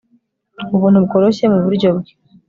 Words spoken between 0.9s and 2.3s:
bworoshye muburyo bwe